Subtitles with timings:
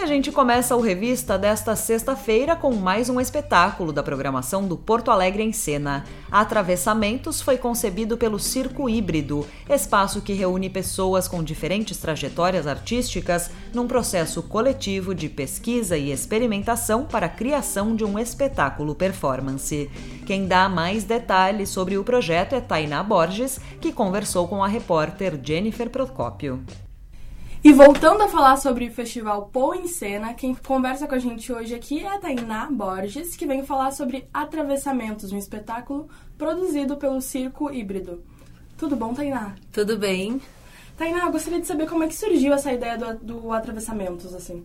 [0.00, 5.10] a gente começa o Revista desta sexta-feira com mais um espetáculo da programação do Porto
[5.10, 6.04] Alegre em Cena.
[6.30, 13.86] Atravessamentos foi concebido pelo Circo Híbrido, espaço que reúne pessoas com diferentes trajetórias artísticas num
[13.86, 19.90] processo coletivo de pesquisa e experimentação para a criação de um espetáculo performance.
[20.26, 25.38] Quem dá mais detalhes sobre o projeto é Tainá Borges, que conversou com a repórter
[25.42, 26.62] Jennifer Procópio.
[27.64, 31.50] E voltando a falar sobre o Festival Pou em Cena, quem conversa com a gente
[31.50, 37.22] hoje aqui é a Tainá Borges, que vem falar sobre Atravessamentos, um espetáculo produzido pelo
[37.22, 38.22] Circo Híbrido.
[38.76, 39.54] Tudo bom, Tainá?
[39.72, 40.42] Tudo bem.
[40.94, 44.62] Tainá, eu gostaria de saber como é que surgiu essa ideia do, do Atravessamentos, assim.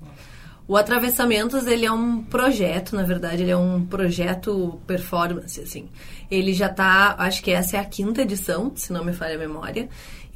[0.67, 5.89] O Atravessamentos, ele é um projeto, na verdade, ele é um projeto performance, assim.
[6.29, 9.39] Ele já tá, acho que essa é a quinta edição, se não me falha a
[9.39, 9.87] memória.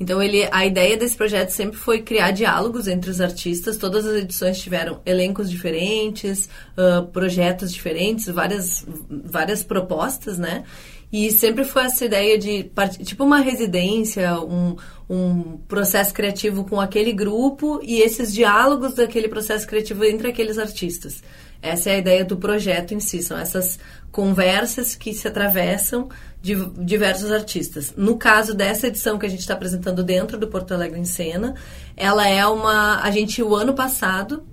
[0.03, 3.77] Então ele, a ideia desse projeto sempre foi criar diálogos entre os artistas.
[3.77, 10.65] Todas as edições tiveram elencos diferentes, uh, projetos diferentes, várias, várias propostas, né?
[11.11, 12.69] E sempre foi essa ideia de,
[13.03, 14.75] tipo, uma residência, um,
[15.09, 21.23] um processo criativo com aquele grupo e esses diálogos daquele processo criativo entre aqueles artistas.
[21.61, 23.79] Essa é a ideia do projeto em si, são essas
[24.11, 26.09] conversas que se atravessam
[26.43, 27.93] de diversos artistas.
[27.95, 31.55] No caso dessa edição que a gente está apresentando dentro do Porto Alegre em Cena,
[31.95, 32.99] ela é uma.
[33.01, 34.43] A gente, o ano passado,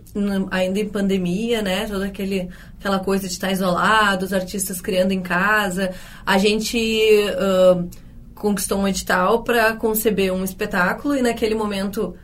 [0.52, 1.88] ainda em pandemia, né?
[1.88, 2.48] Toda aquele,
[2.78, 5.90] aquela coisa de estar isolado, os artistas criando em casa,
[6.24, 6.78] a gente.
[6.78, 7.88] Uh,
[8.36, 12.14] conquistou um edital para conceber um espetáculo e naquele momento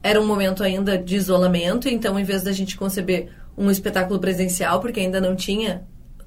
[0.00, 4.78] era um momento ainda de isolamento, então em vez da gente conceber um espetáculo presencial,
[4.78, 5.82] porque ainda não tinha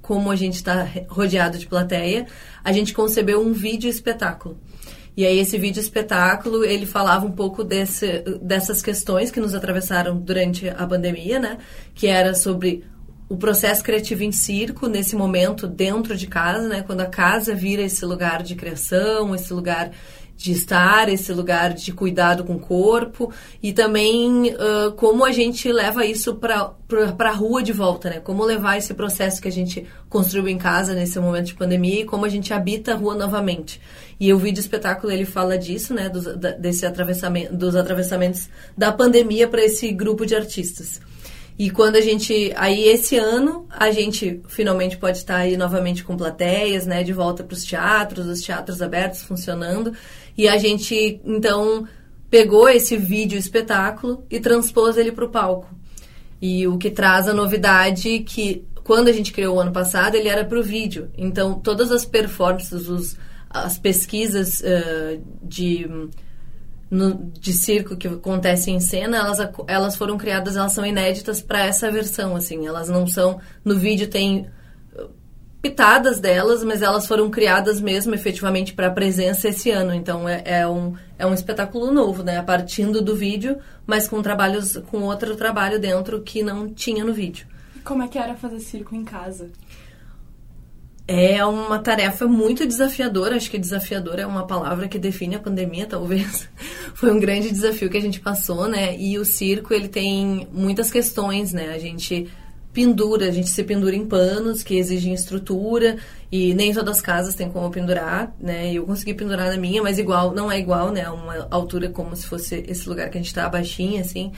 [0.07, 2.25] como a gente está rodeado de plateia,
[2.63, 4.57] a gente concebeu um vídeo espetáculo.
[5.17, 10.17] E aí esse vídeo espetáculo, ele falava um pouco desse, dessas questões que nos atravessaram
[10.17, 11.57] durante a pandemia, né?
[11.93, 12.85] Que era sobre
[13.27, 16.83] o processo criativo em circo, nesse momento dentro de casa, né?
[16.83, 19.91] Quando a casa vira esse lugar de criação, esse lugar
[20.37, 25.69] de estar, esse lugar de cuidado com o corpo e também uh, como a gente
[25.71, 26.75] leva isso para
[27.17, 28.19] a rua de volta, né?
[28.19, 32.05] Como levar esse processo que a gente construiu em casa nesse momento de pandemia e
[32.05, 33.81] como a gente habita a rua novamente.
[34.19, 36.07] E o vídeo espetáculo ele fala disso, né?
[36.07, 38.47] Dos, da, desse atravessamento, dos atravessamentos
[38.77, 41.01] da pandemia para esse grupo de artistas.
[41.57, 42.53] E quando a gente.
[42.55, 47.03] Aí esse ano a gente finalmente pode estar aí novamente com plateias, né?
[47.03, 49.91] De volta para os teatros, os teatros abertos funcionando.
[50.37, 51.87] E a gente, então,
[52.29, 55.75] pegou esse vídeo espetáculo e transpôs ele para o palco.
[56.39, 60.29] E o que traz a novidade que, quando a gente criou o ano passado, ele
[60.29, 61.09] era para o vídeo.
[61.17, 63.17] Então, todas as performances, os,
[63.49, 65.89] as pesquisas uh, de,
[66.89, 71.65] no, de circo que acontecem em cena, elas, elas foram criadas, elas são inéditas para
[71.65, 72.65] essa versão, assim.
[72.65, 73.39] Elas não são...
[73.63, 74.47] No vídeo tem
[75.61, 79.93] pitadas delas, mas elas foram criadas mesmo efetivamente para a presença esse ano.
[79.93, 82.41] Então é, é, um, é um espetáculo novo, né?
[82.41, 87.47] Partindo do vídeo, mas com trabalhos com outro trabalho dentro que não tinha no vídeo.
[87.83, 89.49] Como é que era fazer circo em casa?
[91.07, 95.85] É uma tarefa muito desafiadora, acho que desafiadora é uma palavra que define a pandemia,
[95.89, 96.49] talvez.
[96.93, 98.97] Foi um grande desafio que a gente passou, né?
[98.97, 101.69] E o circo, ele tem muitas questões, né?
[101.73, 102.27] A gente
[102.73, 105.97] pendura, a gente se pendura em panos que exigem estrutura
[106.31, 108.71] e nem todas as casas têm como pendurar, né?
[108.73, 111.09] Eu consegui pendurar na minha, mas igual, não é igual, né?
[111.09, 114.33] Uma altura como se fosse esse lugar que a gente tá baixinho, assim.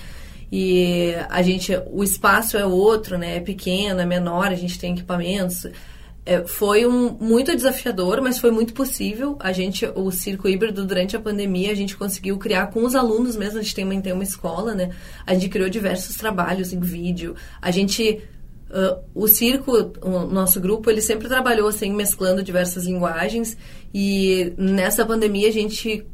[0.51, 3.37] E a gente, o espaço é outro, né?
[3.37, 5.65] É pequeno, é menor, a gente tem equipamentos.
[6.29, 9.35] É, foi um, muito desafiador, mas foi muito possível.
[9.39, 13.35] A gente, o circo híbrido, durante a pandemia, a gente conseguiu criar com os alunos
[13.35, 13.57] mesmo.
[13.57, 14.91] A gente tem, tem uma escola, né?
[15.25, 17.35] A gente criou diversos trabalhos em vídeo.
[17.59, 18.21] A gente
[18.69, 23.57] Uh, o circo, o nosso grupo, ele sempre trabalhou assim, mesclando diversas linguagens
[23.91, 26.05] e nessa pandemia a gente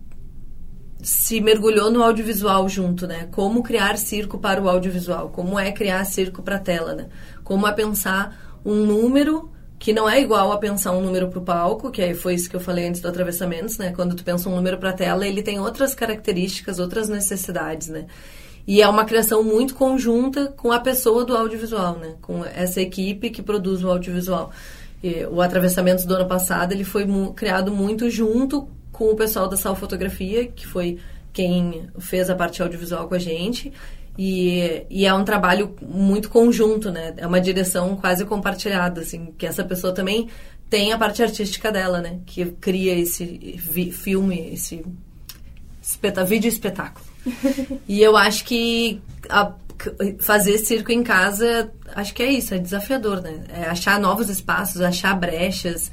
[1.04, 3.28] se mergulhou no audiovisual junto, né?
[3.30, 7.10] Como criar circo para o audiovisual, como é criar circo para a tela, né?
[7.44, 11.42] Como é pensar um número que não é igual a pensar um número para o
[11.42, 13.94] palco, que foi isso que eu falei antes do atravessamentos, né?
[13.96, 18.06] Quando tu pensa um número para a tela, ele tem outras características, outras necessidades, né?
[18.68, 22.16] E é uma criação muito conjunta com a pessoa do audiovisual, né?
[22.22, 24.52] Com essa equipe que produz o audiovisual.
[25.04, 29.48] E, o Atravessamentos do ano passado, ele foi mu criado muito junto com o pessoal
[29.48, 30.98] da Sal Fotografia, que foi
[31.32, 33.72] quem fez a parte audiovisual com a gente.
[34.18, 37.14] E, e, é um trabalho muito conjunto, né?
[37.18, 40.30] É uma direção quase compartilhada, assim, que essa pessoa também
[40.70, 42.20] tem a parte artística dela, né?
[42.26, 43.58] Que cria esse
[43.92, 44.86] filme, esse
[45.82, 47.06] espeta, vídeo espetáculo.
[47.88, 49.52] e eu acho que a,
[50.20, 53.44] fazer circo em casa, acho que é isso, é desafiador, né?
[53.50, 55.92] É achar novos espaços, achar brechas,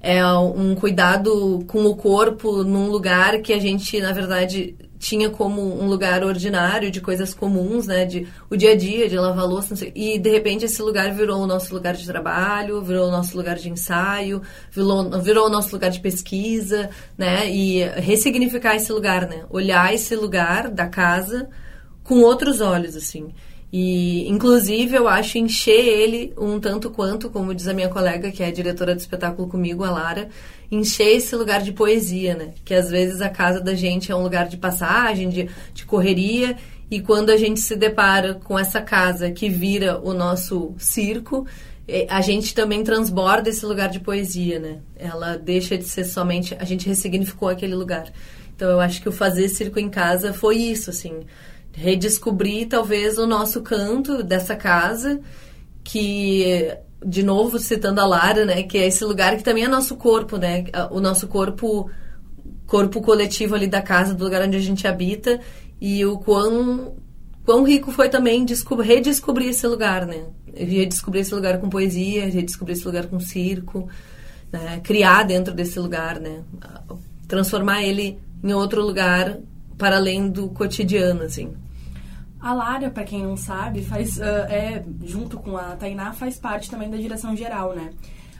[0.00, 5.62] é um cuidado com o corpo num lugar que a gente, na verdade, tinha como
[5.80, 9.76] um lugar ordinário de coisas comuns, né, de o dia a dia, de lavar louça,
[9.76, 13.36] sei, e de repente esse lugar virou o nosso lugar de trabalho, virou o nosso
[13.36, 19.28] lugar de ensaio, virou, virou o nosso lugar de pesquisa, né, e ressignificar esse lugar,
[19.28, 21.48] né, olhar esse lugar da casa
[22.02, 23.28] com outros olhos, assim.
[23.70, 28.42] E, inclusive, eu acho encher ele um tanto quanto, como diz a minha colega, que
[28.42, 30.30] é diretora do espetáculo comigo, a Lara,
[30.70, 32.50] encher esse lugar de poesia, né?
[32.64, 36.56] Que às vezes a casa da gente é um lugar de passagem, de, de correria,
[36.90, 41.46] e quando a gente se depara com essa casa que vira o nosso circo,
[41.86, 44.78] é, a gente também transborda esse lugar de poesia, né?
[44.96, 46.56] Ela deixa de ser somente.
[46.58, 48.10] A gente ressignificou aquele lugar.
[48.54, 51.24] Então eu acho que o fazer circo em casa foi isso, assim
[51.78, 55.20] redescobrir talvez o nosso canto dessa casa,
[55.84, 59.96] que de novo citando a Lara, né, que é esse lugar que também é nosso
[59.96, 61.90] corpo, né, o nosso corpo
[62.66, 65.40] corpo coletivo ali da casa, do lugar onde a gente habita
[65.80, 66.94] e o quão
[67.44, 68.44] quão rico foi também
[68.84, 70.26] redescobrir esse lugar, né?
[70.54, 73.88] Redescobrir esse lugar com poesia, redescobrir esse lugar com circo,
[74.52, 74.80] né?
[74.84, 76.42] criar dentro desse lugar, né?
[77.26, 79.38] Transformar ele em outro lugar
[79.78, 81.54] para além do cotidiano, assim.
[82.40, 86.70] A Lara, para quem não sabe, faz, uh, é, junto com a Tainá, faz parte
[86.70, 87.90] também da direção geral, né?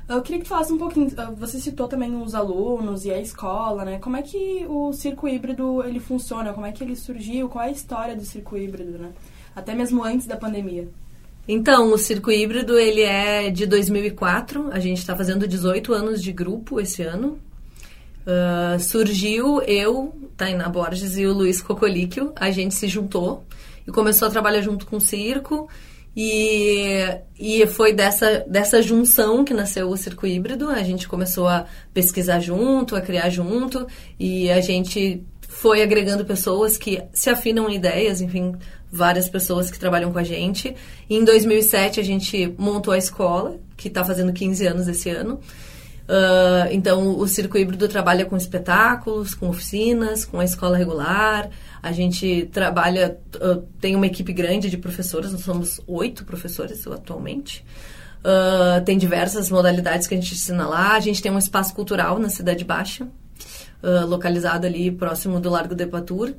[0.08, 3.20] Eu queria que tu falasse um pouquinho, uh, você citou também os alunos e a
[3.20, 3.98] escola, né?
[3.98, 6.52] Como é que o circo híbrido, ele funciona?
[6.52, 7.48] Como é que ele surgiu?
[7.48, 9.10] Qual é a história do circo híbrido, né?
[9.54, 10.88] Até mesmo antes da pandemia.
[11.48, 14.68] Então, o Circo Híbrido, ele é de 2004.
[14.70, 17.38] A gente está fazendo 18 anos de grupo esse ano.
[18.26, 22.32] Uh, surgiu eu, Tainá Borges e o Luiz Cocolíquio.
[22.36, 23.46] A gente se juntou
[23.88, 25.68] e começou a trabalhar junto com o circo.
[26.14, 26.98] E,
[27.38, 30.68] e foi dessa, dessa junção que nasceu o circo híbrido.
[30.68, 31.64] A gente começou a
[31.94, 33.86] pesquisar junto, a criar junto,
[34.18, 38.54] e a gente foi agregando pessoas que se afinam em ideias, enfim,
[38.90, 40.74] várias pessoas que trabalham com a gente.
[41.08, 45.40] E em 2007 a gente montou a escola, que está fazendo 15 anos esse ano.
[46.08, 51.50] Uh, então, o Circo Híbrido trabalha com espetáculos, com oficinas, com a escola regular.
[51.82, 57.64] A gente trabalha, uh, tem uma equipe grande de professores, nós somos oito professores atualmente.
[58.18, 60.94] Uh, tem diversas modalidades que a gente ensina lá.
[60.94, 63.06] A gente tem um espaço cultural na Cidade Baixa,
[64.08, 66.34] localizado ali próximo do Largo de Patur.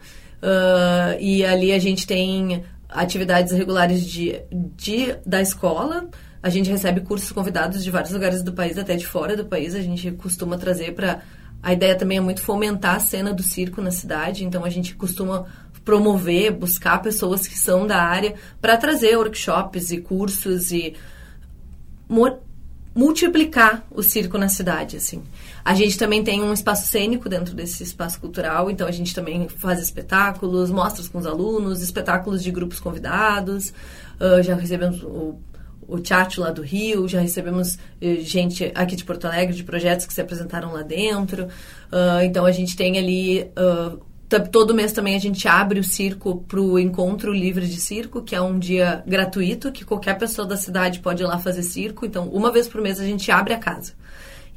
[1.21, 4.41] e ali a gente tem atividades regulares de,
[4.75, 6.09] de, da escola,
[6.41, 9.75] a gente recebe cursos convidados de vários lugares do país, até de fora do país.
[9.75, 11.21] A gente costuma trazer para.
[11.61, 14.95] A ideia também é muito fomentar a cena do circo na cidade, então a gente
[14.95, 15.45] costuma
[15.83, 20.95] promover, buscar pessoas que são da área para trazer workshops e cursos e
[22.95, 25.23] multiplicar o circo na cidade, assim.
[25.63, 29.47] A gente também tem um espaço cênico dentro desse espaço cultural, então a gente também
[29.47, 33.73] faz espetáculos, mostras com os alunos, espetáculos de grupos convidados.
[34.19, 35.39] Uh, já recebemos o
[35.89, 40.05] o teatro lá do Rio, já recebemos eh, gente aqui de Porto Alegre, de projetos
[40.05, 41.45] que se apresentaram lá dentro.
[41.45, 43.49] Uh, então a gente tem ali.
[43.57, 43.99] Uh,
[44.51, 48.35] todo mês também a gente abre o circo para o Encontro Livre de Circo, que
[48.35, 52.05] é um dia gratuito, que qualquer pessoa da cidade pode ir lá fazer circo.
[52.05, 53.93] Então, uma vez por mês a gente abre a casa.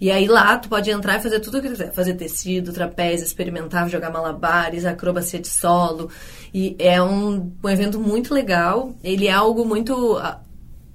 [0.02, 1.92] E aí lá tu pode entrar e fazer tudo o que quiser.
[1.92, 6.10] Fazer tecido, trapézio, experimentar, jogar malabares, acrobacia de solo.
[6.52, 8.94] E é um, um evento muito legal.
[9.02, 10.18] Ele é algo muito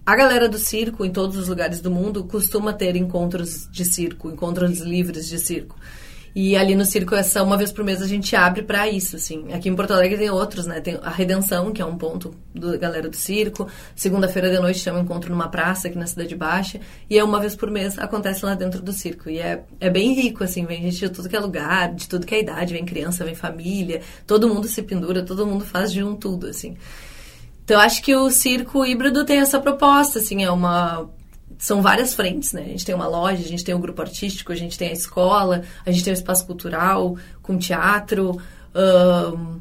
[0.08, 4.30] a galera do circo, em todos os lugares do mundo, costuma ter encontros de circo,
[4.30, 5.76] encontros livres de circo.
[6.34, 9.52] E ali no circo, essa uma vez por mês a gente abre para isso, assim.
[9.52, 10.80] Aqui em Porto Alegre tem outros, né?
[10.80, 13.68] Tem a Redenção, que é um ponto da galera do circo.
[13.98, 16.80] Segunda-feira de noite tem um encontro numa praça aqui na Cidade Baixa.
[17.10, 19.30] E é uma vez por mês acontece lá dentro do circo.
[19.30, 20.66] E é, é bem rico, assim.
[20.66, 22.74] Vem gente de tudo que é lugar, de tudo que é idade.
[22.74, 24.00] Vem criança, vem família.
[24.26, 26.78] Todo mundo se pendura, todo mundo faz de um tudo, assim.
[27.68, 31.10] Então, acho que o circo híbrido tem essa proposta, assim, é uma...
[31.58, 32.62] São várias frentes, né?
[32.62, 34.94] A gente tem uma loja, a gente tem um grupo artístico, a gente tem a
[34.94, 38.42] escola, a gente tem um espaço cultural com teatro.
[38.74, 39.60] Um,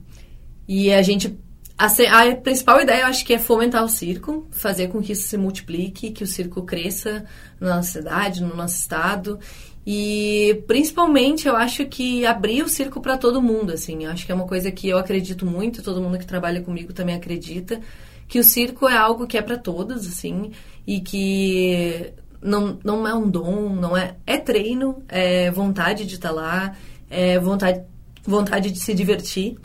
[0.69, 1.37] e a gente
[1.77, 5.27] a, a, principal ideia, eu acho que é fomentar o circo, fazer com que isso
[5.27, 7.25] se multiplique, que o circo cresça
[7.59, 9.41] na nossa cidade, no nosso estado.
[9.87, 14.05] E principalmente eu acho que abrir o circo para todo mundo, assim.
[14.05, 16.93] Eu acho que é uma coisa que eu acredito muito, todo mundo que trabalha comigo
[16.93, 17.81] também acredita,
[18.27, 20.51] que o circo é algo que é para todos, assim,
[20.85, 22.13] e que
[22.43, 24.17] não, não é um dom, não é.
[24.27, 26.77] É treino, é vontade de estar tá lá,
[27.09, 27.83] é vontade,
[28.25, 29.57] vontade de se divertir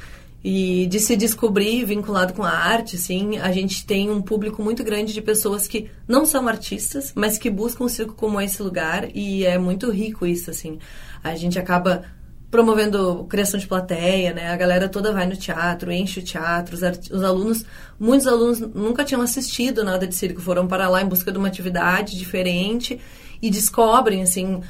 [0.44, 4.84] e de se descobrir vinculado com a arte, assim, a gente tem um público muito
[4.84, 9.08] grande de pessoas que não são artistas, mas que buscam o circo como esse lugar
[9.16, 10.80] e é muito rico isso, assim.
[11.24, 12.04] A gente acaba
[12.50, 14.50] promovendo criação de plateia, né?
[14.50, 17.66] A galera toda vai no teatro, enche o teatro, os, os, alunos,
[17.98, 21.48] muitos alunos nunca tinham assistido nada de circo, foram para lá em busca de uma
[21.48, 23.00] atividade diferente
[23.42, 24.62] e descobrem, assim,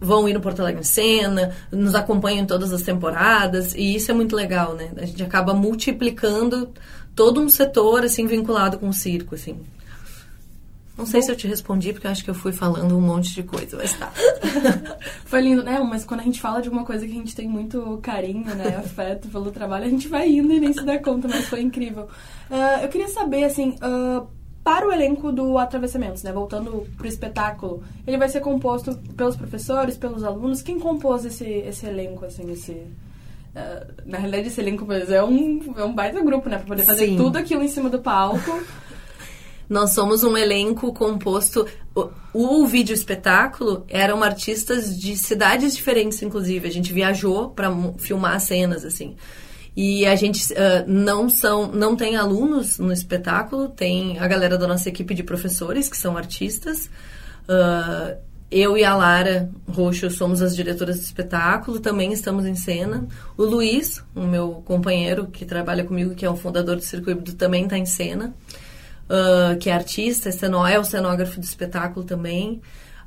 [0.00, 4.10] vão ir no Porto Alegre em cena, nos acompanham em todas as temporadas, e isso
[4.10, 4.90] é muito legal, né?
[4.96, 6.70] A gente acaba multiplicando
[7.14, 9.60] todo um setor, assim, vinculado com o circo, assim.
[11.00, 13.00] Não sei Bom, se eu te respondi, porque eu acho que eu fui falando um
[13.00, 14.12] monte de coisa, mas tá.
[15.24, 15.78] Foi lindo, né?
[15.80, 18.76] Mas quando a gente fala de uma coisa que a gente tem muito carinho, né?
[18.84, 22.04] Afeto pelo trabalho, a gente vai indo e nem se dá conta, mas foi incrível.
[22.50, 24.26] Uh, eu queria saber, assim, uh,
[24.62, 26.32] para o elenco do Atravessamentos, né?
[26.32, 30.62] Voltando para o espetáculo, ele vai ser composto pelos professores, pelos alunos.
[30.62, 32.72] Quem compôs esse, esse elenco, assim, esse...
[32.72, 36.58] Uh, na realidade, esse elenco é um, é um baita grupo, né?
[36.58, 37.16] Para poder fazer Sim.
[37.16, 38.60] tudo aquilo em cima do palco.
[39.68, 41.66] Nós somos um elenco composto.
[41.94, 46.68] O, o vídeo espetáculo eram artistas de cidades diferentes, inclusive.
[46.68, 49.16] A gente viajou para filmar cenas, assim.
[49.76, 54.66] E a gente uh, não são, não tem alunos no espetáculo, tem a galera da
[54.66, 56.90] nossa equipe de professores que são artistas.
[57.48, 58.18] Uh,
[58.50, 63.06] eu e a Lara Roxo somos as diretoras do espetáculo, também estamos em cena.
[63.36, 67.34] O Luiz, o meu companheiro que trabalha comigo, que é o fundador do Circo Híbrido,
[67.34, 68.34] também está em cena.
[69.08, 72.60] Uh, que é artista, é o cenógrafo do espetáculo também.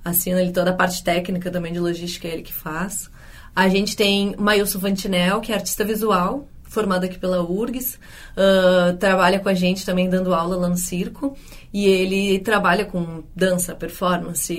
[0.03, 3.09] Assina ele toda a parte técnica também de logística, é ele que faz.
[3.55, 7.99] A gente tem Mailson Vantinel, que é artista visual, formado aqui pela URGS,
[8.35, 11.37] uh, trabalha com a gente também dando aula lá no circo.
[11.71, 14.53] E ele trabalha com dança, performance,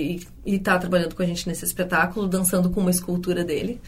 [0.45, 3.79] e está trabalhando com a gente nesse espetáculo, dançando com uma escultura dele.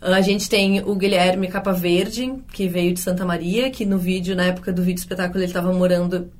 [0.00, 4.36] A gente tem o Guilherme Capa Verde, que veio de Santa Maria, que no vídeo,
[4.36, 6.30] na época do vídeo espetáculo, ele estava morando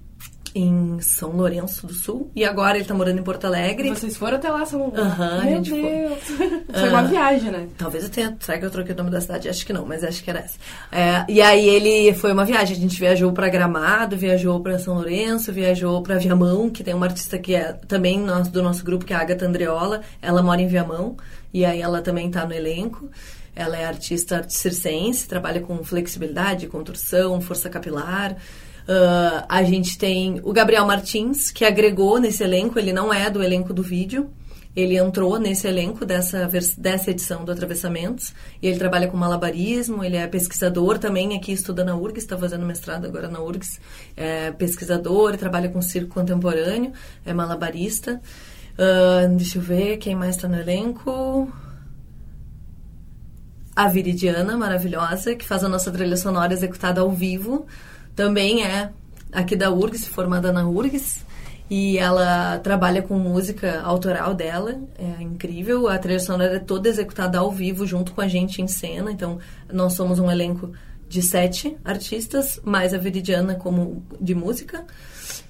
[0.55, 3.89] em São Lourenço do Sul e agora ele tá morando em Porto Alegre.
[3.89, 5.03] Vocês foram até lá, São Lourenço?
[5.03, 6.23] Aham, Meu Deus!
[6.23, 7.69] Foi, foi uma viagem, né?
[7.77, 8.37] Talvez eu tenha...
[8.39, 9.49] Será que eu troquei o nome da cidade?
[9.49, 10.57] Acho que não, mas acho que era essa.
[10.93, 12.15] É, e aí ele...
[12.15, 12.77] Foi uma viagem.
[12.77, 17.07] A gente viajou para Gramado, viajou para São Lourenço, viajou para Viamão, que tem uma
[17.07, 20.03] artista que é também nosso, do nosso grupo, que é a Agatha Andreola.
[20.23, 21.17] Ela mora em Viamão
[21.53, 23.11] e aí ela também tá no elenco.
[23.57, 28.37] Ela é artista circense, trabalha com flexibilidade, contorção, força capilar.
[28.85, 33.43] Uh, a gente tem o Gabriel Martins, que agregou nesse elenco, ele não é do
[33.43, 34.31] elenco do vídeo,
[34.77, 40.17] ele entrou nesse elenco dessa, dessa edição do Atravessamentos e ele trabalha com malabarismo, ele
[40.17, 43.81] é pesquisador também aqui, estuda na URGS, está fazendo mestrado agora na URGS,
[44.17, 46.93] é pesquisador, trabalha com circo contemporâneo,
[47.25, 48.21] é malabarista.
[48.75, 51.51] Uh, deixa eu ver quem mais está no elenco.
[53.77, 57.67] A Viridiana, maravilhosa, que faz a nossa trilha sonora executada ao vivo
[58.15, 58.91] também é
[59.33, 61.25] aqui da URGS, formada na URGS.
[61.71, 65.89] E ela trabalha com música autoral dela, é incrível.
[65.89, 69.11] A trilha sonora é toda executada ao vivo, junto com a gente em cena.
[69.11, 69.39] Então,
[69.73, 70.73] nós somos um elenco
[71.09, 74.85] de sete artistas, mais a Veridiana como de música.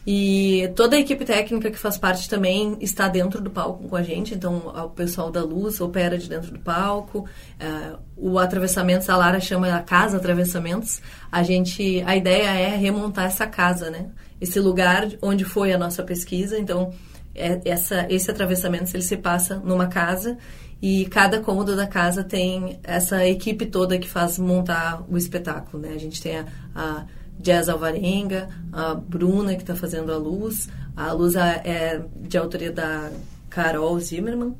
[0.06, 4.02] E toda a equipe técnica que faz parte também está dentro do palco com a
[4.02, 4.34] gente.
[4.34, 7.26] Então, o pessoal da luz opera de dentro do palco.
[7.58, 11.00] Uh, o atravessamento, a Lara chama a casa atravessamentos.
[11.32, 14.10] A gente, a ideia é remontar essa casa, né?
[14.38, 16.58] Esse lugar onde foi a nossa pesquisa.
[16.58, 16.92] Então,
[17.34, 20.36] é, essa, esse atravessamento ele se passa numa casa
[20.82, 25.94] e cada cômodo da casa tem essa equipe toda que faz montar o espetáculo, né?
[25.94, 27.06] A gente tem a, a
[27.38, 30.68] Jazz Alvarenga, a Bruna, que está fazendo a luz.
[30.96, 33.10] A luz é de autoria da
[33.50, 34.56] Carol Zimmermann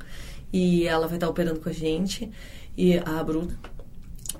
[0.55, 2.31] e ela vai estar tá operando com a gente,
[2.77, 3.59] e a Bruna.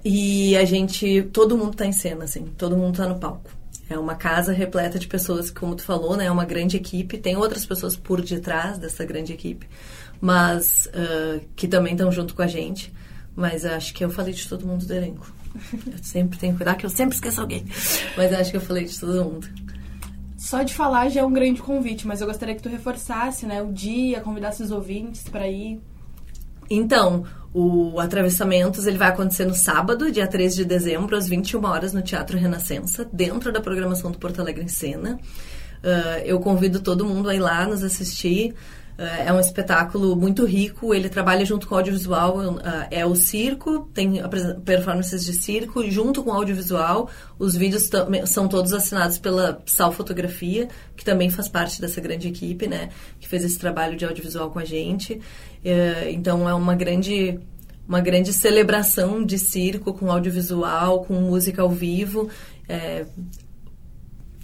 [0.04, 3.52] E a gente, todo mundo está em cena, assim, todo mundo está no palco.
[3.90, 6.26] É uma casa repleta de pessoas, como tu falou, né?
[6.26, 7.18] É uma grande equipe.
[7.18, 9.68] Tem outras pessoas por detrás dessa grande equipe,
[10.22, 12.94] mas uh, que também estão junto com a gente.
[13.36, 15.32] Mas acho que eu falei de todo mundo do elenco.
[15.88, 17.66] Eu sempre tenho que cuidar que eu sempre esqueço alguém.
[18.18, 19.48] Mas acho que eu falei de todo mundo.
[20.38, 23.62] Só de falar já é um grande convite, mas eu gostaria que tu reforçasse, né,
[23.64, 25.82] o dia, convidasse os ouvintes para ir.
[26.70, 31.94] Então, o Atravessamentos ele vai acontecer no sábado, dia 3 de dezembro, às 21 horas,
[31.94, 35.20] no Teatro Renascença, dentro da programação do Porto Alegre em Cena.
[35.84, 38.54] Uh, eu convido todo mundo a ir lá nos assistir.
[38.98, 42.38] É um espetáculo muito rico, ele trabalha junto com audiovisual,
[42.90, 44.22] é o circo, tem
[44.64, 47.10] performances de circo, junto com audiovisual.
[47.38, 47.90] Os vídeos
[48.26, 52.90] são todos assinados pela Sal Fotografia, que também faz parte dessa grande equipe, né?
[53.20, 55.20] Que fez esse trabalho de audiovisual com a gente.
[55.64, 57.38] É, então é uma grande
[57.88, 62.30] uma grande celebração de circo com audiovisual, com música ao vivo.
[62.68, 63.06] É,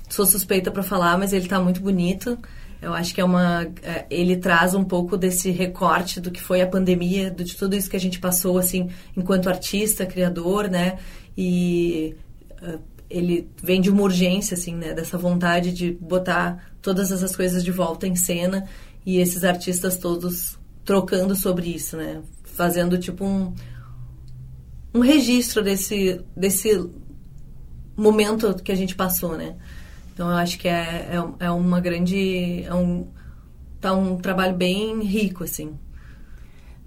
[0.09, 2.37] sou suspeita para falar, mas ele está muito bonito.
[2.81, 3.63] Eu acho que é uma.
[3.83, 7.89] É, ele traz um pouco desse recorte do que foi a pandemia, de tudo isso
[7.89, 10.97] que a gente passou, assim, enquanto artista, criador, né?
[11.37, 12.15] E
[12.61, 14.93] uh, ele vem de uma urgência, assim, né?
[14.93, 18.67] Dessa vontade de botar todas essas coisas de volta em cena
[19.05, 22.21] e esses artistas todos trocando sobre isso, né?
[22.43, 23.53] Fazendo tipo um,
[24.91, 26.83] um registro desse, desse
[27.95, 29.55] momento que a gente passou, né?
[30.13, 32.63] Então eu acho que é, é, é uma grande.
[32.63, 33.07] É um,
[33.79, 35.77] tá um trabalho bem rico, assim.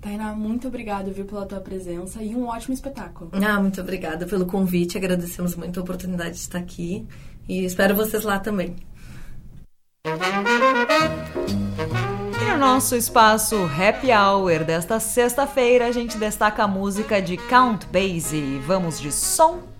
[0.04, 3.30] Tainá, muito obrigada, viu, pela tua presença e um ótimo espetáculo.
[3.32, 7.06] Ah, muito obrigada pelo convite, agradecemos muito a oportunidade de estar aqui
[7.48, 8.76] e espero vocês lá também.
[12.38, 17.86] E no nosso espaço Happy Hour desta sexta-feira, a gente destaca a música de Count
[17.86, 18.58] Basie.
[18.66, 19.73] Vamos de som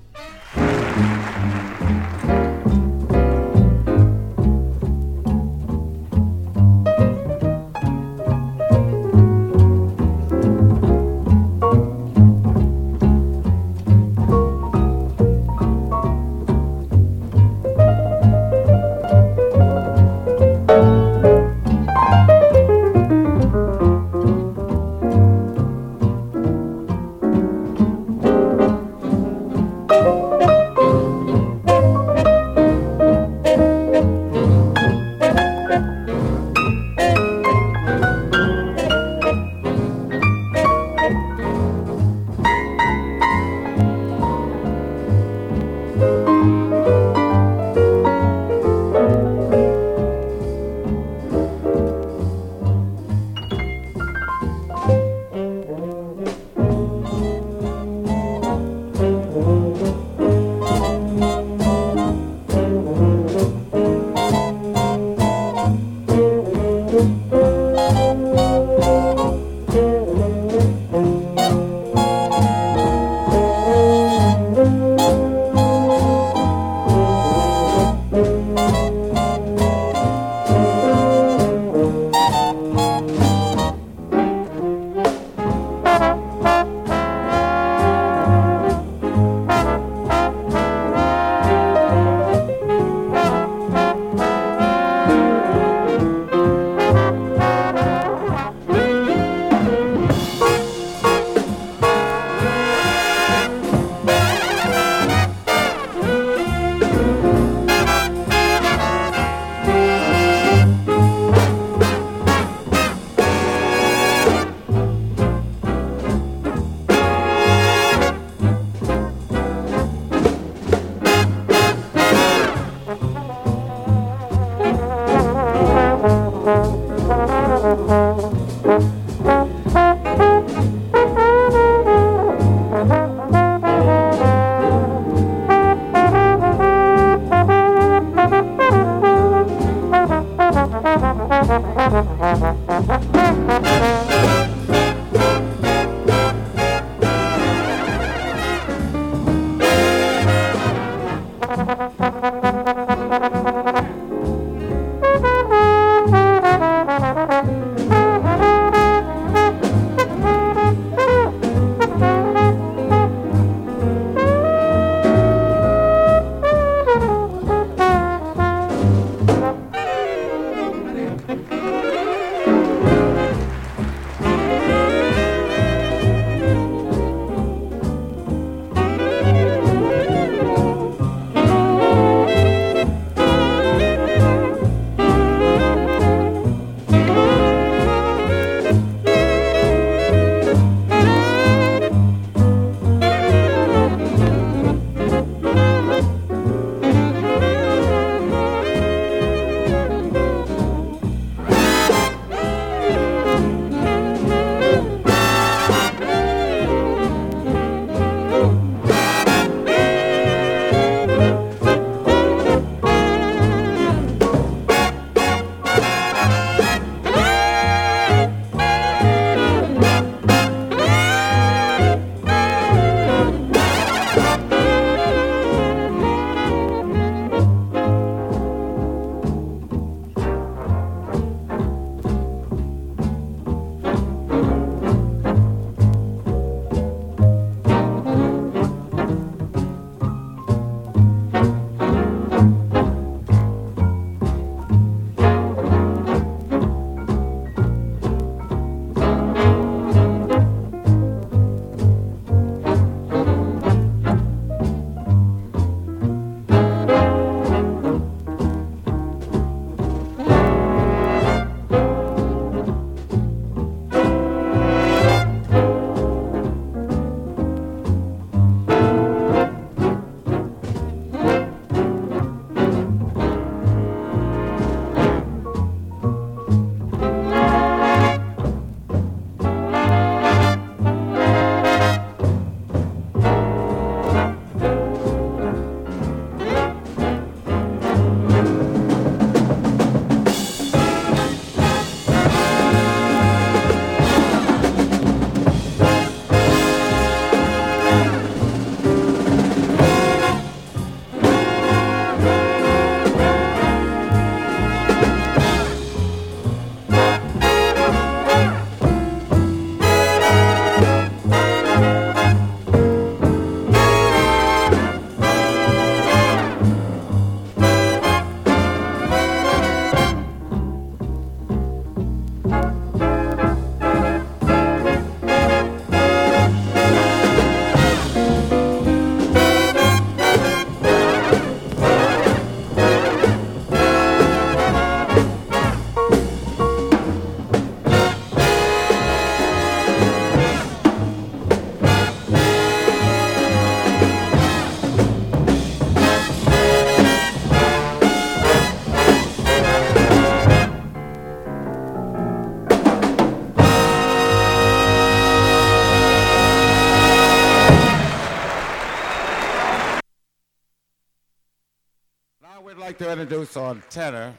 [363.21, 364.35] introduce on tenor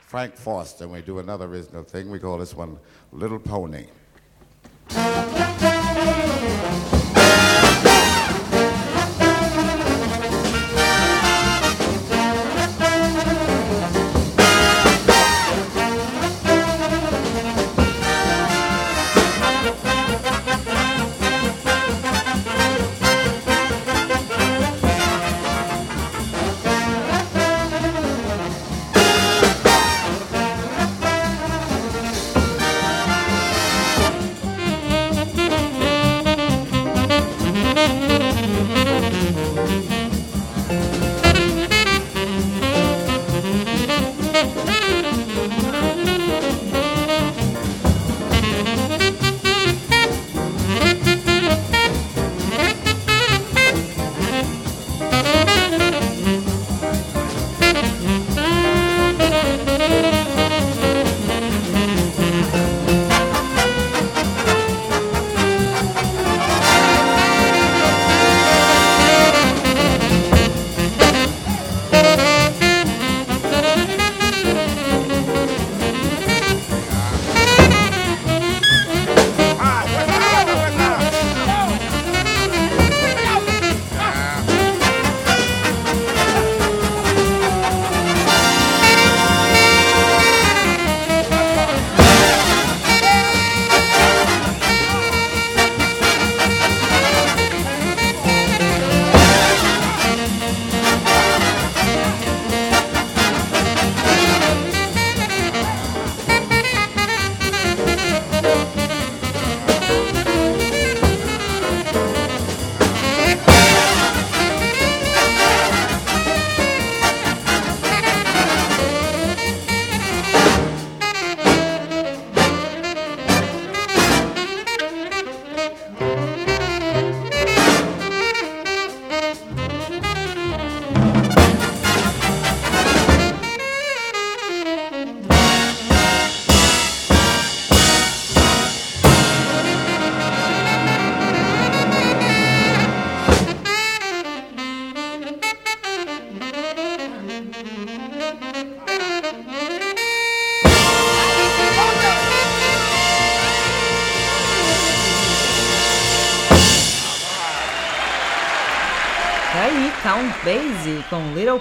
[0.00, 0.88] Frank Foster.
[0.88, 2.10] We do another original thing.
[2.10, 2.78] We call this one
[3.12, 3.84] Little Pony.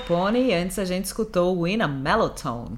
[0.08, 2.78] Pony e antes a gente escutou Win a Mellotone.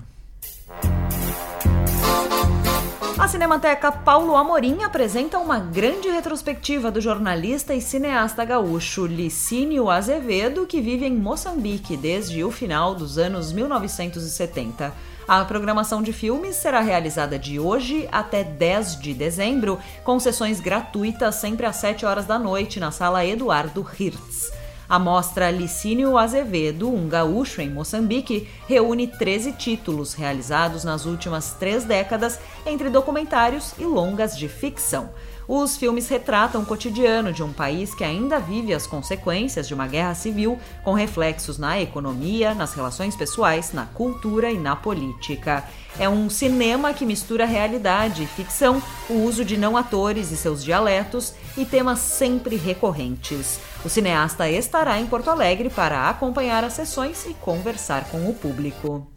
[3.20, 10.66] A Cinemateca Paulo Amorim apresenta uma grande retrospectiva do jornalista e cineasta gaúcho Licínio Azevedo,
[10.66, 14.92] que vive em Moçambique desde o final dos anos 1970.
[15.28, 21.36] A programação de filmes será realizada de hoje até 10 de dezembro, com sessões gratuitas
[21.36, 24.59] sempre às 7 horas da noite na sala Eduardo Hirtz.
[24.90, 31.84] A mostra Licínio Azevedo, um gaúcho em Moçambique, reúne 13 títulos realizados nas últimas três
[31.84, 35.12] décadas entre documentários e longas de ficção.
[35.52, 39.88] Os filmes retratam o cotidiano de um país que ainda vive as consequências de uma
[39.88, 45.64] guerra civil, com reflexos na economia, nas relações pessoais, na cultura e na política.
[45.98, 50.64] É um cinema que mistura realidade e ficção, o uso de não atores e seus
[50.64, 53.60] dialetos e temas sempre recorrentes.
[53.84, 59.08] O cineasta estará em Porto Alegre para acompanhar as sessões e conversar com o público.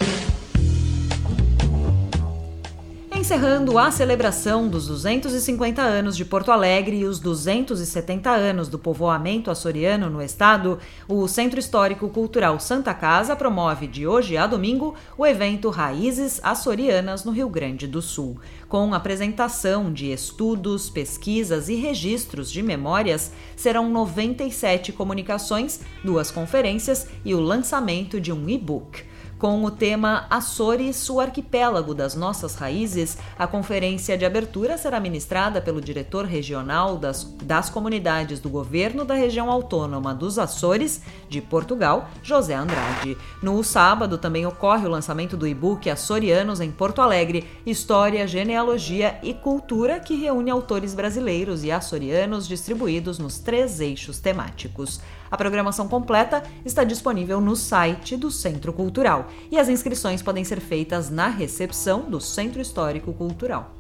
[3.23, 9.49] Encerrando a celebração dos 250 anos de Porto Alegre e os 270 anos do povoamento
[9.49, 15.25] açoriano no estado, o Centro Histórico Cultural Santa Casa promove de hoje a domingo o
[15.25, 18.41] evento Raízes Açorianas no Rio Grande do Sul.
[18.69, 27.37] Com apresentação de estudos, pesquisas e registros de memórias, serão 97 comunicações, duas conferências e
[27.37, 29.12] o lançamento de um e-book.
[29.43, 35.61] Com o tema Açores, o arquipélago das nossas raízes, a conferência de abertura será ministrada
[35.61, 42.09] pelo diretor regional das, das comunidades do governo da região autônoma dos Açores, de Portugal,
[42.23, 43.19] José Andrade.
[43.43, 49.35] No sábado também ocorre o lançamento do e-book Açorianos em Porto Alegre, História, Genealogia e
[49.35, 55.01] Cultura, que reúne autores brasileiros e açorianos distribuídos nos três eixos temáticos.
[55.33, 60.61] A programação completa está disponível no site do Centro Cultural e as inscrições podem ser
[60.61, 63.75] feitas na recepção do Centro Histórico Cultural.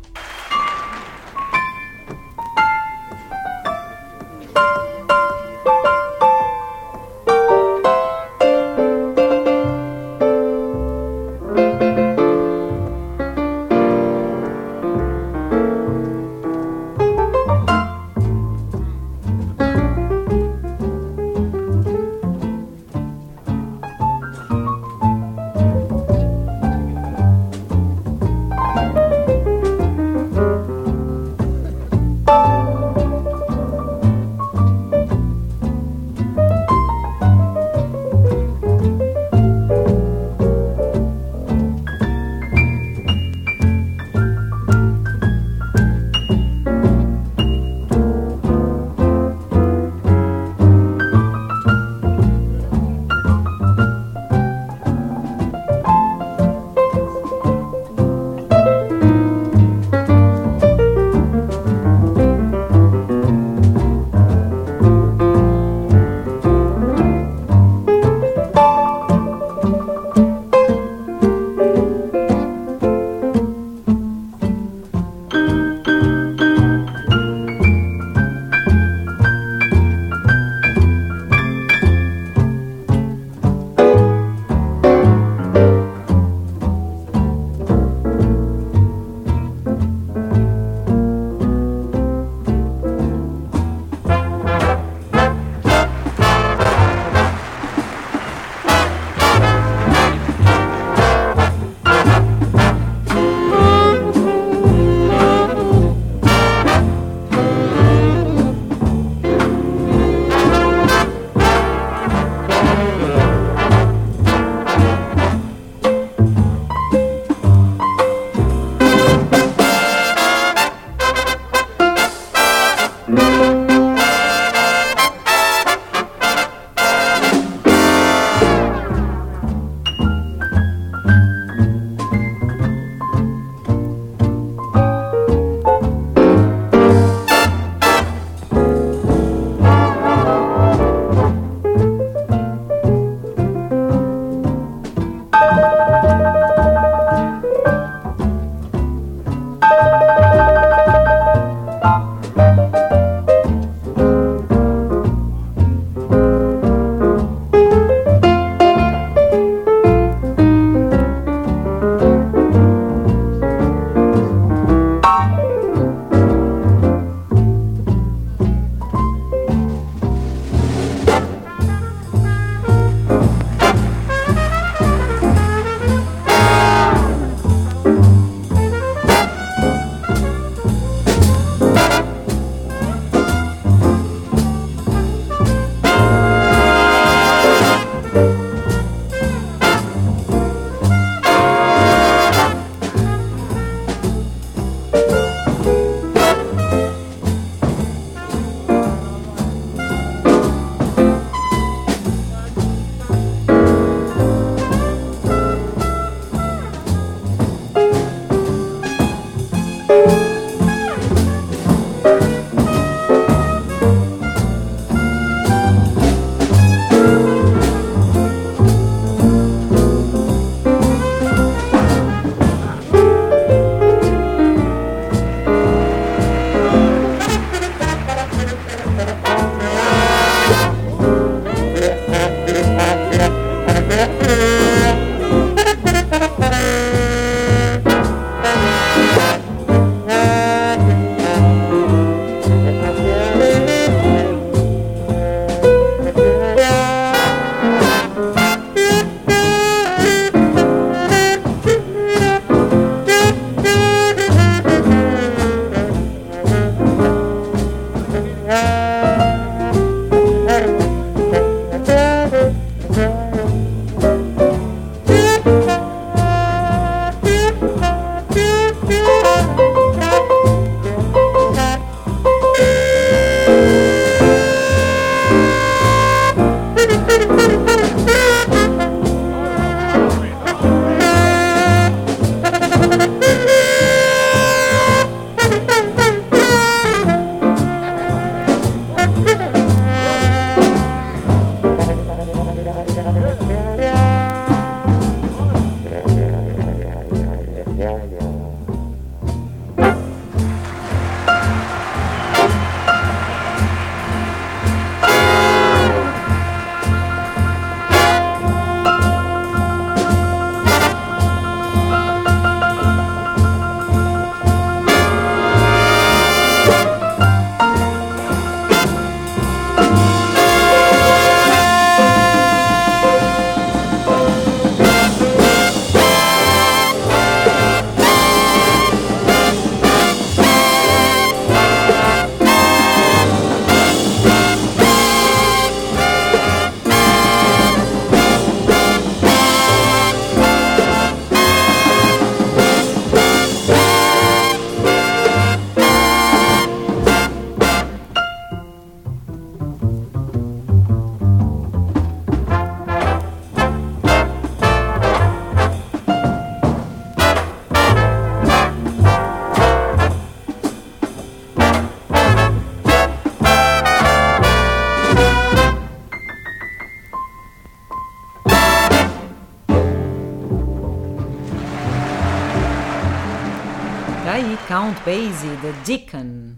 [374.82, 376.56] Count Basie, The Deacon.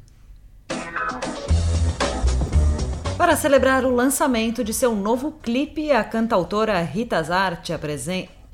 [3.18, 7.74] Para celebrar o lançamento de seu novo clipe, a cantautora Rita Zarte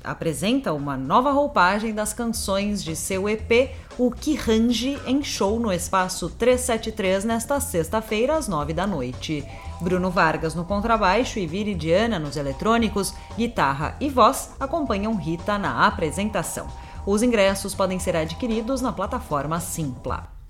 [0.03, 6.29] apresenta uma nova roupagem das canções de seu EP, o Kiranji, em show no espaço
[6.29, 9.41] 373 nesta sexta-feira às nove da noite.
[9.79, 16.67] Bruno Vargas no contrabaixo e Viridiana nos eletrônicos, guitarra e voz acompanham Rita na apresentação.
[17.05, 20.40] Os ingressos podem ser adquiridos na plataforma Simpla.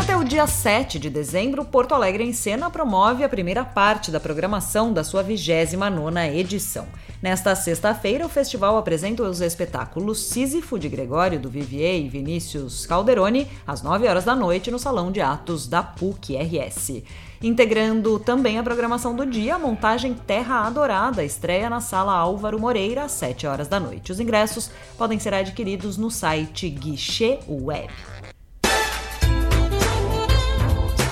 [0.00, 4.18] Até o dia 7 de dezembro, Porto Alegre em Cena promove a primeira parte da
[4.18, 6.86] programação da sua 29ª edição.
[7.20, 13.46] Nesta sexta-feira, o festival apresenta os espetáculos Sísifo de Gregório do Vivier e Vinícius Calderoni,
[13.66, 17.02] às 9 horas da noite, no Salão de Atos da PUC-RS.
[17.42, 23.04] Integrando também a programação do dia, a montagem Terra Adorada estreia na Sala Álvaro Moreira,
[23.04, 24.12] às 7 horas da noite.
[24.12, 27.92] Os ingressos podem ser adquiridos no site Guichê Web.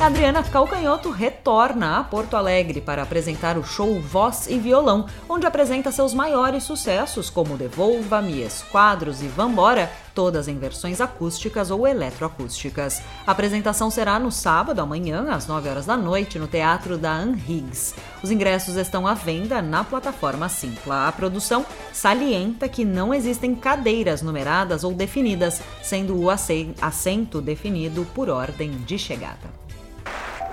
[0.01, 5.91] Adriana Calcanhoto retorna a Porto Alegre para apresentar o show Voz e Violão, onde apresenta
[5.91, 13.03] seus maiores sucessos como Devolva-me, Esquadros e Vambora, todas em versões acústicas ou eletroacústicas.
[13.27, 17.43] A apresentação será no sábado, amanhã, às 9 horas da noite, no Teatro da Anne
[17.49, 17.97] Higgs.
[18.23, 21.09] Os ingressos estão à venda na plataforma Simpla.
[21.09, 28.31] A produção salienta que não existem cadeiras numeradas ou definidas, sendo o assento definido por
[28.31, 29.68] ordem de chegada.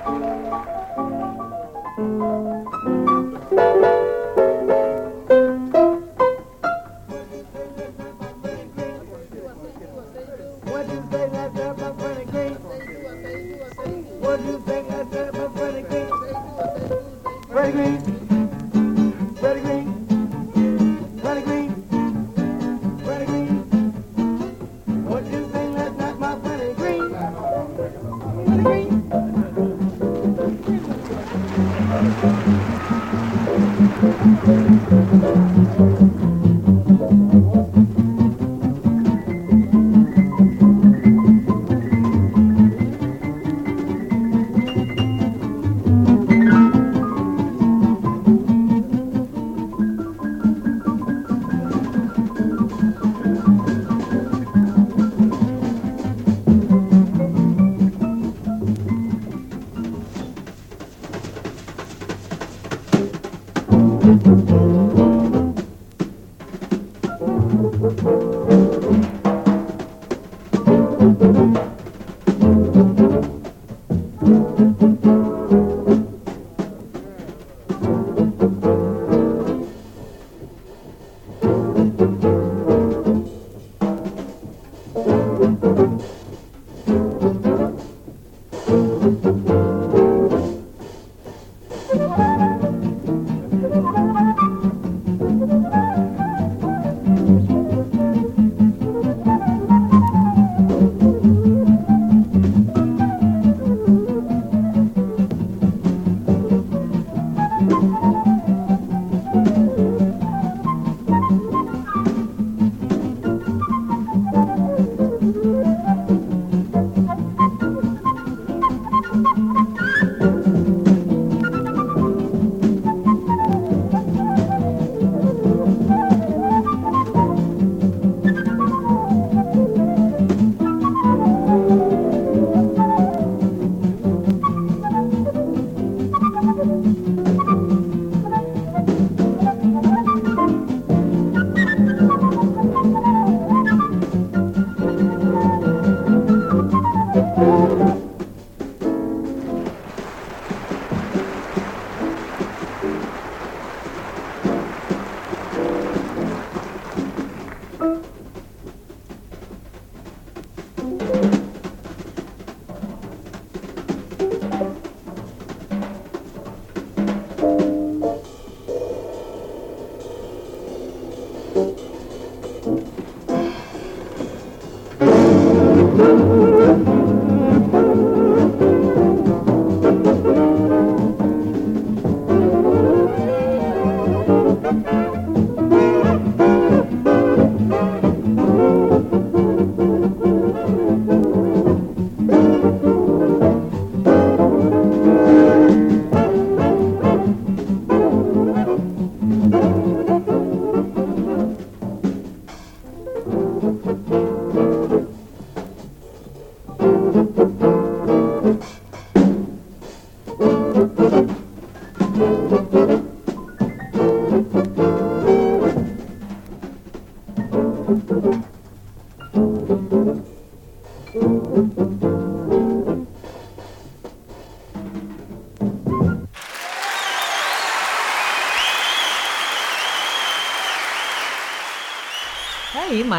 [0.06, 0.24] Thank
[1.98, 2.55] you.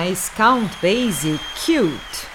[0.07, 2.29] Mais Count Basie Cute.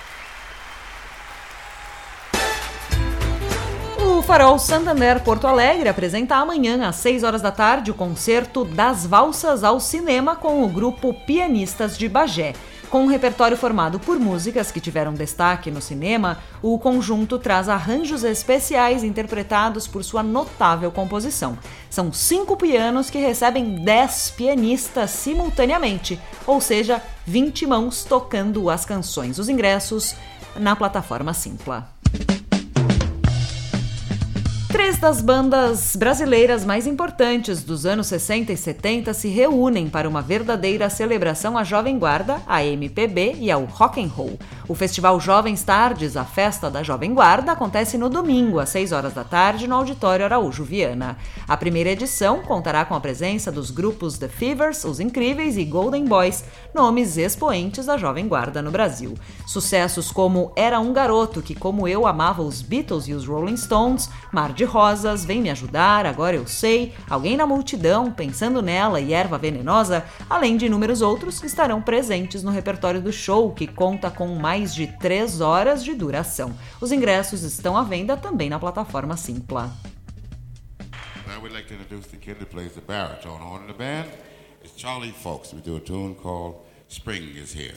[3.98, 9.06] O Farol Santander Porto Alegre apresenta amanhã às 6 horas da tarde o concerto Das
[9.06, 12.54] Valsas ao Cinema com o grupo Pianistas de Bagé.
[12.92, 18.26] Com um repertório formado por músicas que tiveram destaque no cinema, o conjunto traz arranjos
[18.26, 21.58] especiais interpretados por sua notável composição.
[21.90, 29.40] São cinco pianos que recebem dez pianistas simultaneamente, ou seja, 20 mãos tocando as canções.
[29.40, 30.14] Os ingressos
[30.58, 32.01] na plataforma Simpla.
[34.72, 40.22] Três das bandas brasileiras mais importantes dos anos 60 e 70 se reúnem para uma
[40.22, 44.40] verdadeira celebração à Jovem Guarda, à MPB e ao Rock and Roll.
[44.70, 49.14] O Festival Jovens Tardes, a festa da Jovem Guarda, acontece no domingo, às 6 horas
[49.14, 51.18] da tarde, no Auditório Araújo Viana.
[51.46, 56.06] A primeira edição contará com a presença dos grupos The Fevers, Os Incríveis e Golden
[56.06, 59.16] Boys, nomes expoentes da Jovem Guarda no Brasil.
[59.46, 64.10] Sucessos como Era um Garoto que, como eu, amava os Beatles e os Rolling Stones,
[64.32, 69.14] Mar de Rosas, Vem Me Ajudar, Agora Eu Sei, Alguém na Multidão, Pensando Nela e
[69.14, 74.28] Erva Venenosa, além de inúmeros outros, estarão presentes no repertório do show, que conta com
[74.36, 76.54] mais de 3 horas de duração.
[76.80, 79.72] Os ingressos estão à venda também na plataforma Simpla.
[81.28, 84.31] Now we'd like to introduce the kid that plays the baritone horn in the band.
[84.64, 85.54] It's Charlie Folks.
[85.54, 87.74] We do a tune called Spring is Here.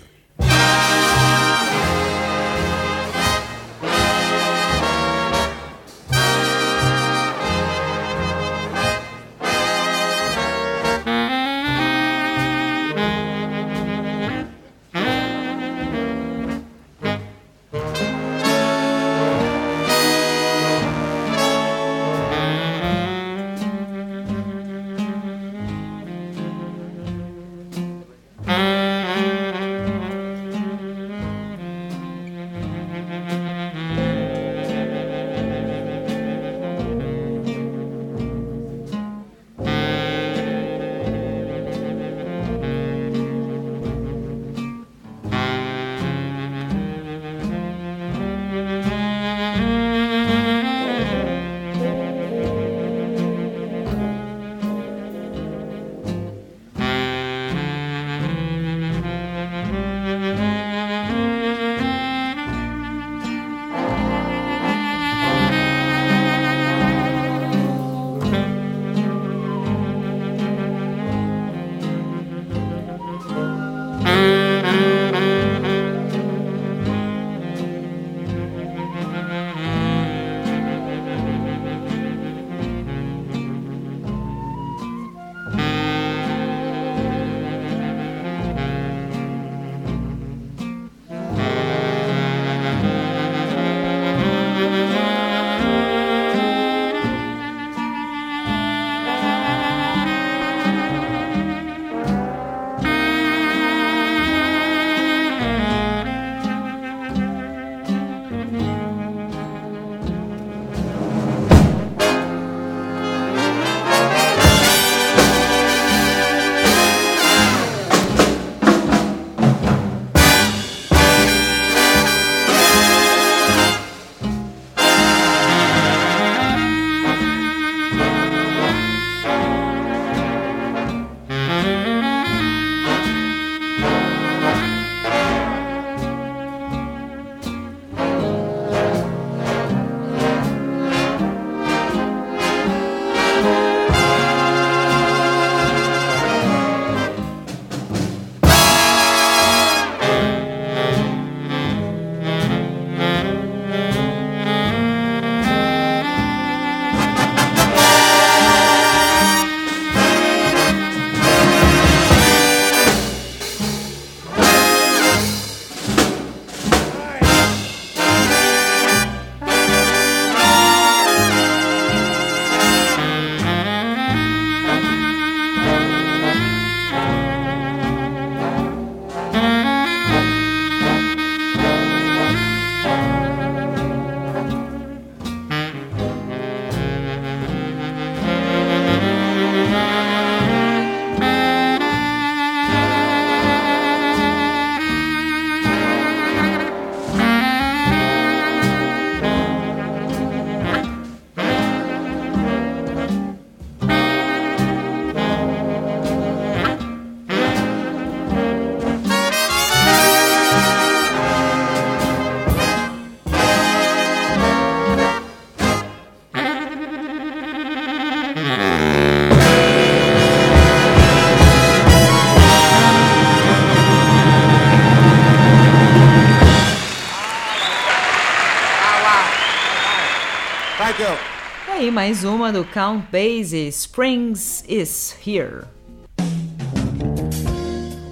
[231.95, 235.62] Mais uma do Count Basie, Springs is Here.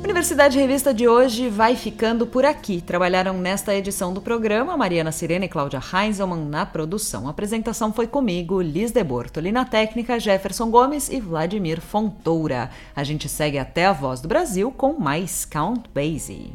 [0.04, 2.80] Universidade Revista de hoje vai ficando por aqui.
[2.80, 7.26] Trabalharam nesta edição do programa Mariana Sirene e Cláudia Heinzelmann na produção.
[7.26, 12.70] A apresentação foi comigo, Liz de Bortoli na técnica, Jefferson Gomes e Vladimir Fontoura.
[12.94, 16.52] A gente segue até a Voz do Brasil com mais Count Basie.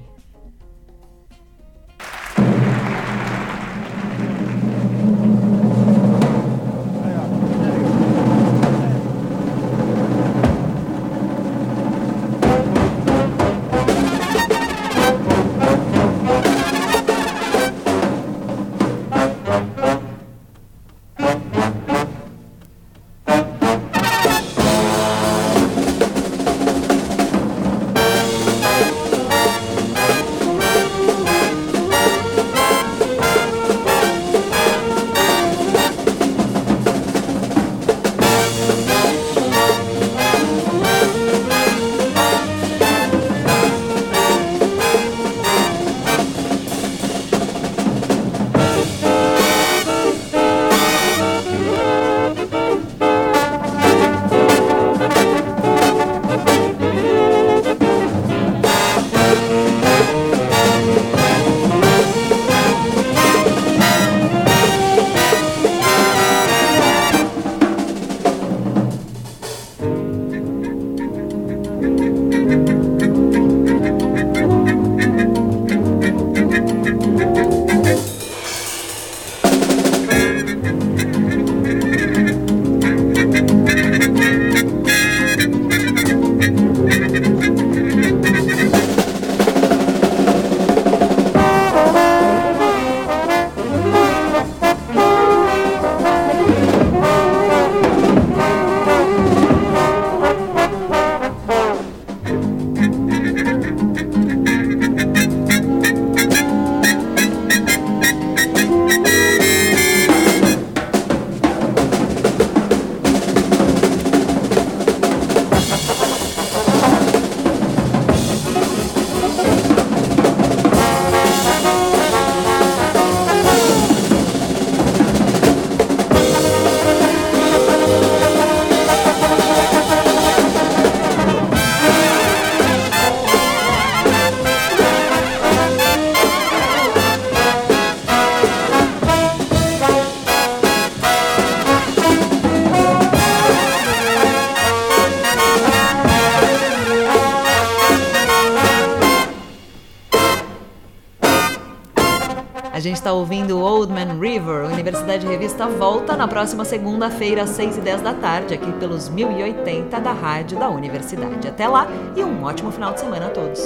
[152.85, 154.65] Está ouvindo Old Man River.
[154.65, 159.99] Universidade Revista volta na próxima segunda-feira, às 6 e 10 da tarde, aqui pelos 1080
[159.99, 161.47] da rádio da Universidade.
[161.47, 163.59] Até lá e um ótimo final de semana a todos.